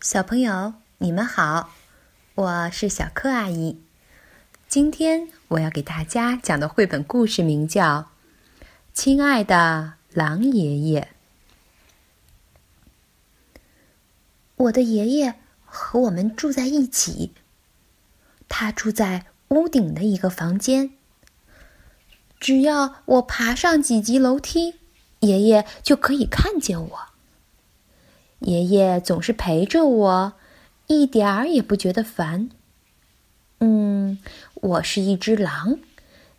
[0.00, 1.70] 小朋友，你们好，
[2.36, 3.82] 我是小柯阿姨。
[4.68, 8.02] 今天我要给大家讲的绘本故事名叫
[8.94, 11.08] 《亲爱的狼爷爷》。
[14.54, 15.34] 我的爷爷
[15.64, 17.32] 和我们住在一起，
[18.48, 20.92] 他住在屋顶的一个房间。
[22.38, 24.76] 只要我爬上几级楼梯，
[25.18, 27.08] 爷爷就可以看见我。
[28.40, 30.34] 爷爷总是陪着我，
[30.86, 32.50] 一点儿也不觉得烦。
[33.58, 34.18] 嗯，
[34.54, 35.80] 我是一只狼，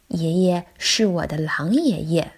[0.07, 2.31] 爷爷是我的狼爷爷。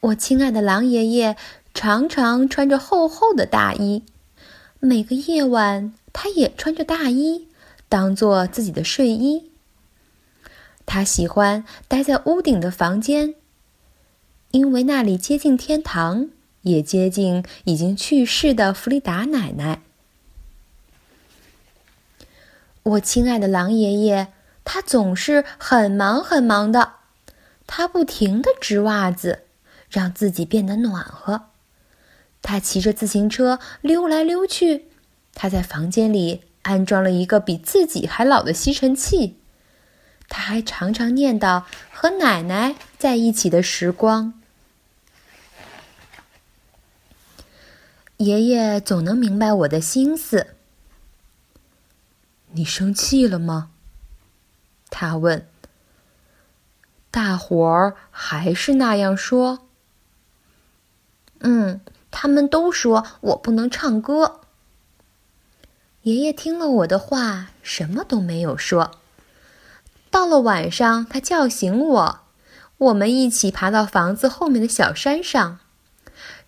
[0.00, 1.36] 我亲爱的狼爷爷
[1.72, 4.02] 常常穿着厚厚的大衣，
[4.80, 7.46] 每个夜晚他也穿着大衣
[7.88, 9.52] 当做自己的睡衣。
[10.84, 13.36] 他喜欢待在屋顶的房间，
[14.50, 16.30] 因为那里接近天堂。
[16.66, 19.82] 也接近已经去世的弗里达奶奶。
[22.82, 24.28] 我亲爱的狼爷爷，
[24.64, 26.94] 他总是很忙很忙的，
[27.68, 29.44] 他不停的织袜子，
[29.88, 31.42] 让自己变得暖和。
[32.42, 34.86] 他骑着自行车溜来溜去，
[35.34, 39.36] 他在房间里安装了一个比自己还老的吸尘器。
[40.28, 44.35] 他还常常念叨和奶奶在一起的时光。
[48.18, 50.54] 爷爷总能明白我的心思。
[52.52, 53.70] 你生气了吗？
[54.88, 55.46] 他问。
[57.10, 59.66] 大伙儿还是那样说。
[61.40, 64.40] 嗯，他们都说我不能唱歌。
[66.02, 68.92] 爷爷听了我的话，什么都没有说。
[70.10, 72.20] 到了晚上，他叫醒我，
[72.78, 75.58] 我们一起爬到房子后面的小山上。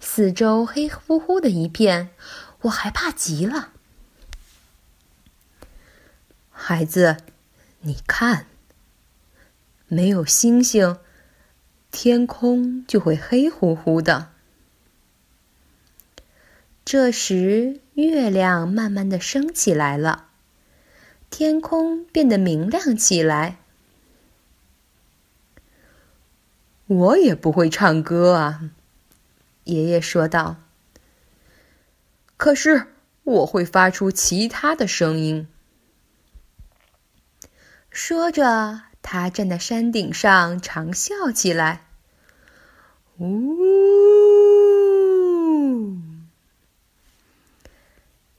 [0.00, 2.10] 四周黑乎乎的一片，
[2.62, 3.72] 我害怕极了。
[6.50, 7.18] 孩子，
[7.80, 8.46] 你看，
[9.86, 10.98] 没有星星，
[11.90, 14.30] 天空就会黑乎乎的。
[16.84, 20.28] 这时，月亮慢慢的升起来了，
[21.30, 23.58] 天空变得明亮起来。
[26.86, 28.70] 我也不会唱歌啊。
[29.68, 30.56] 爷爷说道
[32.38, 32.86] ：“可是
[33.22, 35.46] 我会发出其他的声音。”
[37.92, 41.86] 说着，他站在山顶上长笑起来。
[43.18, 43.28] 呜！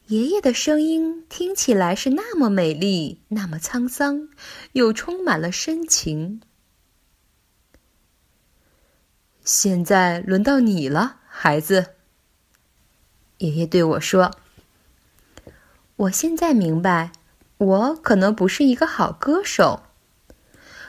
[0.08, 4.30] 爷爷的声音听起来是那么美丽，那么沧桑，
[4.72, 6.42] 又充满了深情。
[9.44, 11.19] 现在轮到你了。
[11.42, 11.92] 孩子，
[13.38, 14.36] 爷爷对我说
[15.96, 17.14] ：“我现在明白，
[17.60, 19.84] 我可能不是一个好歌手，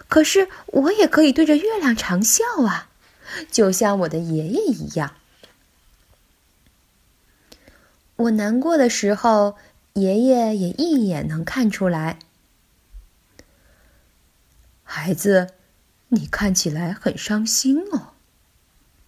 [0.09, 2.89] 可是我也可以对着月亮长啸啊，
[3.53, 5.15] 就像我的爷爷一样。
[8.17, 9.57] 我难过的时候，
[9.93, 12.19] 爷爷也一眼能看出来。
[14.83, 15.53] 孩子，
[16.09, 18.15] 你看起来很伤心哦。”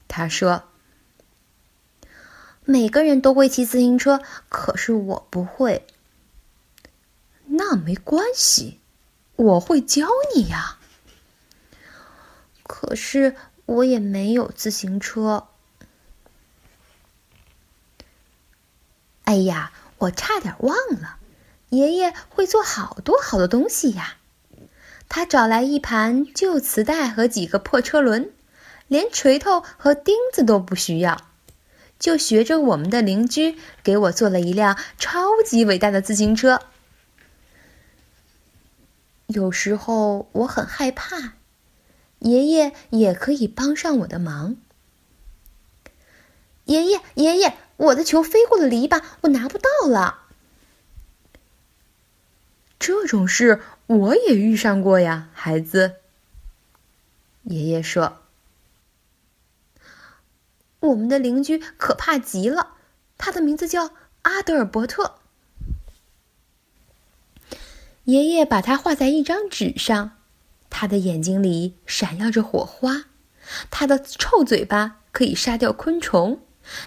[0.07, 0.69] 他说。
[2.73, 5.87] 每个人都会骑自行车，可是我不会。
[7.45, 8.81] 那没关系，
[9.37, 10.79] 我会教你呀。
[12.63, 15.49] 可是我也没有自行车。
[19.25, 21.19] 哎呀，我差点忘了，
[21.69, 24.17] 爷爷会做好多好多东西呀。
[25.11, 28.33] 他找来一盘旧磁带和几个破车轮，
[28.89, 31.32] 连锤头和钉子都不需要。
[32.03, 36.61] 就学着我们的邻居，给我做了一辆超级伟大的自行车。
[39.29, 41.35] 有时候我很害怕，
[42.19, 44.57] 爷爷也可以帮上我的忙。
[46.65, 50.25] 爷爷，爷爷，我的球飞过了篱笆，我拿不到了。
[52.81, 55.95] 这种事我也遇上过呀，孩子。
[57.45, 58.22] 爷爷说。
[60.83, 62.75] 我们的邻居可怕极了，
[63.17, 63.93] 他的名字叫
[64.23, 65.21] 阿德尔伯特。
[68.05, 70.17] 爷爷把他画在一张纸上，
[70.69, 73.05] 他的眼睛里闪耀着火花，
[73.71, 76.41] 他的臭嘴巴可以杀掉昆虫，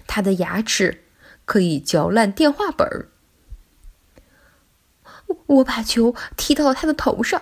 [0.06, 1.06] 他的牙齿
[1.46, 3.10] 可以嚼烂电话本儿。
[5.46, 7.42] 我把球踢到了他的头上，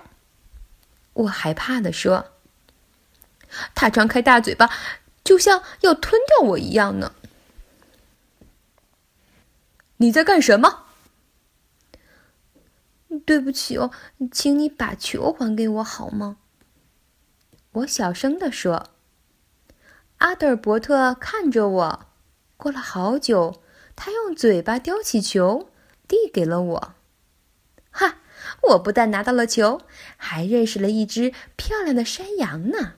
[1.14, 2.28] 我害怕的说
[3.74, 4.70] ：“他张开大嘴巴。”
[5.24, 7.14] 就像要吞掉我一样呢。
[9.98, 10.88] 你在干什么？
[13.26, 13.92] 对不起哦，
[14.32, 16.38] 请你把球还给我好吗？
[17.74, 18.90] 我小声地说。
[20.18, 22.06] 阿德尔伯特看着我，
[22.58, 23.62] 过了好久，
[23.96, 25.70] 他用嘴巴叼起球，
[26.08, 26.96] 递给了我。
[27.92, 28.20] 哈！
[28.62, 29.82] 我不但拿到了球，
[30.18, 32.96] 还认识了一只漂亮的山羊呢。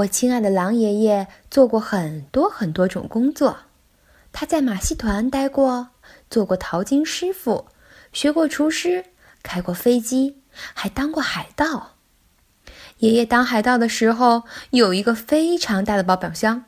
[0.00, 3.58] 我亲爱的狼爷爷做过很多很多种工作，
[4.32, 5.88] 他在马戏团待过，
[6.30, 7.66] 做过淘金师傅，
[8.12, 9.06] 学过厨师，
[9.42, 10.38] 开过飞机，
[10.72, 11.96] 还当过海盗。
[12.98, 16.64] 爷爷当海盗的时候，有一个非常大的保管箱，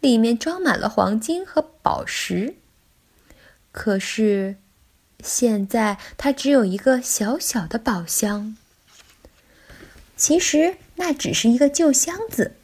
[0.00, 2.56] 里面装满了黄金和宝石。
[3.72, 4.56] 可是，
[5.20, 8.56] 现在他只有一个小小的宝箱。
[10.16, 12.56] 其实那只是一个旧箱子，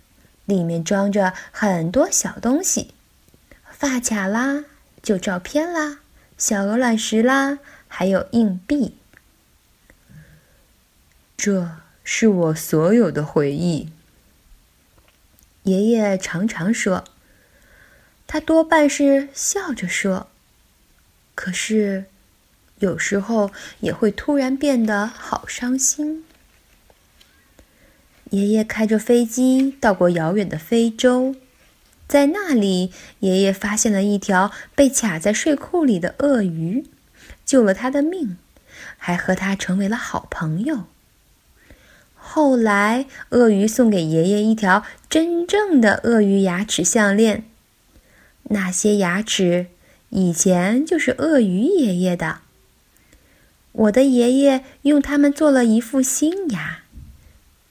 [0.45, 2.93] 里面装着很多小东西：
[3.71, 4.65] 发卡啦、
[5.03, 6.01] 旧照片啦、
[6.37, 7.59] 小鹅卵石啦，
[7.89, 8.97] 还有硬币。
[11.37, 11.83] 这。
[12.05, 13.89] 是我所有的回忆。
[15.63, 17.05] 爷爷常常说，
[18.27, 20.27] 他多半是笑着说，
[21.37, 22.07] 可是
[22.81, 26.25] 有时候也会突然变得好伤心。
[28.33, 31.37] 爷爷开着飞机到过遥远的非洲，
[32.09, 32.91] 在那里，
[33.21, 36.87] 爷爷发现了一条被卡在睡裤里的鳄鱼，
[37.45, 38.39] 救了他的命，
[38.97, 40.85] 还和他成为了好朋友。
[42.15, 47.45] 后来，鳄鱼送给爷爷一条真正的鳄鱼牙齿项链。
[48.45, 49.67] 那些牙齿
[50.09, 52.39] 以前就是鳄鱼爷爷的。
[53.73, 56.82] 我的爷爷用它们做了一副新牙，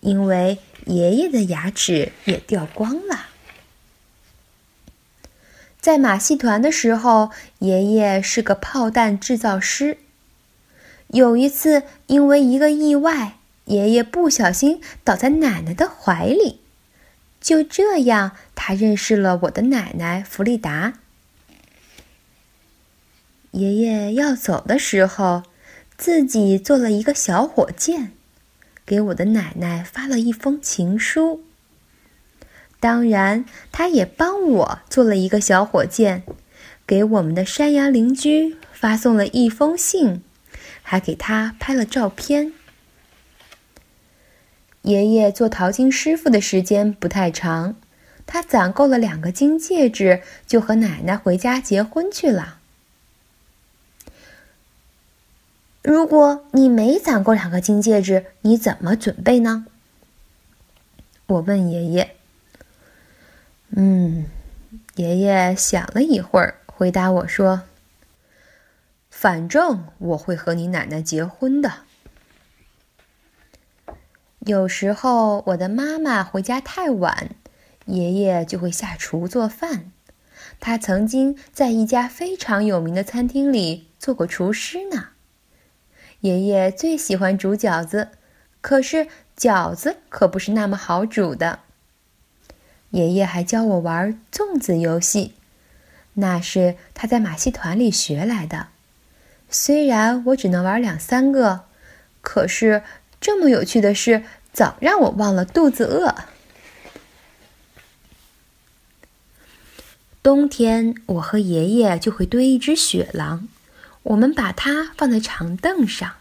[0.01, 3.27] 因为爷爷的牙齿也掉光了。
[5.79, 9.97] 在马戏团的时候，爷爷是个炮弹制造师。
[11.07, 13.37] 有一次，因为一个意外。
[13.65, 16.59] 爷爷不小心倒在奶奶的怀里，
[17.39, 20.95] 就这样，他认识了我的奶奶弗利达。
[23.51, 25.43] 爷爷要走的时候，
[25.95, 28.11] 自己做了一个小火箭，
[28.85, 31.43] 给我的奶奶发了一封情书。
[32.79, 36.23] 当然，他也帮我做了一个小火箭，
[36.87, 40.23] 给我们的山羊邻居发送了一封信，
[40.81, 42.53] 还给他拍了照片。
[44.81, 47.75] 爷爷做淘金师傅的时间不太长，
[48.25, 52.60] 他攒够了两个金戒指，就和奶奶回家结婚去了。
[55.81, 59.65] 如果你没攒够两个金戒指，你怎么准备呢？
[61.25, 62.15] 我问爷爷。
[63.69, 64.25] 嗯，
[64.95, 67.63] 爷爷想了一会儿，回答我说
[69.09, 71.71] ：“反正我会和你奶奶结婚的。”
[74.45, 77.29] 有时候我的妈妈回家太晚，
[77.85, 79.91] 爷爷就会下厨做饭。
[80.59, 85.09] 他曾经在一家非常有名的餐厅里做过厨师呢。
[86.21, 88.09] 爷爷最喜欢煮饺子，
[88.61, 89.07] 可是
[89.37, 91.59] 饺子可不是那么好煮的。
[92.89, 95.33] 爷爷还教我玩粽子游戏，
[96.15, 98.67] 那是他在马戏团里学来的。
[99.49, 101.65] 虽然我只能玩两三个，
[102.21, 102.81] 可是。
[103.23, 106.15] 这么有趣的事，早让我忘了肚子饿。
[110.23, 113.47] 冬天，我和爷爷就会堆一只雪狼，
[114.03, 116.15] 我们把它放在长凳上。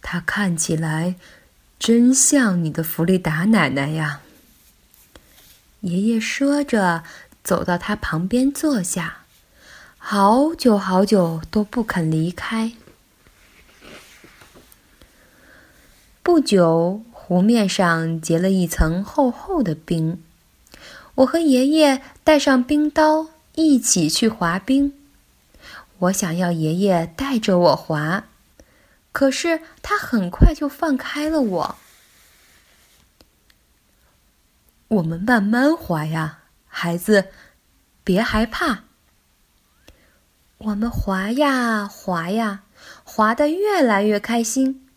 [0.00, 1.16] 它看起来
[1.78, 4.20] 真像你的弗利达奶奶呀。
[5.80, 7.02] 爷爷说着，
[7.42, 9.24] 走到他旁边坐下，
[9.98, 12.72] 好久好久都不肯离开。
[16.22, 20.22] 不久，湖面上结了一层厚厚的冰。
[21.16, 24.94] 我和爷爷带上冰刀，一起去滑冰。
[26.02, 28.24] 我想要爷爷带着我滑，
[29.12, 31.76] 可是他很快就放开了我。
[34.88, 37.28] 我们慢慢滑呀，孩子，
[38.02, 38.82] 别害怕。
[40.58, 42.64] 我们滑呀滑呀，
[43.04, 44.88] 滑得越来越开心。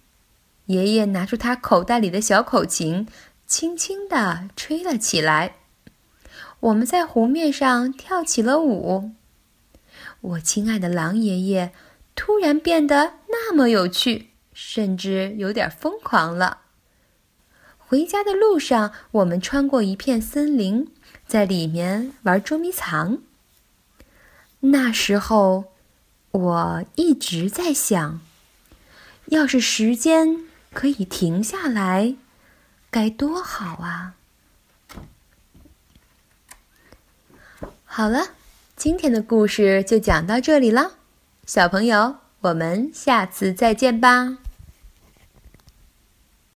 [0.65, 3.07] 爷爷拿出他口袋里的小口琴，
[3.45, 5.57] 轻轻地吹了起来。
[6.61, 9.11] 我们在湖面上跳起了舞。
[10.25, 11.71] 我亲爱的狼爷爷
[12.15, 16.61] 突然变得那么有趣，甚至有点疯狂了。
[17.77, 20.91] 回家的路上，我们穿过一片森林，
[21.27, 23.19] 在里面玩捉迷藏。
[24.61, 25.65] 那时候，
[26.31, 28.19] 我一直在想，
[29.27, 32.15] 要是时间可以停下来，
[32.89, 34.15] 该多好啊！
[37.83, 38.29] 好了，
[38.75, 40.91] 今天的故事就讲到这里了，
[41.45, 44.37] 小朋友，我们下次再见吧。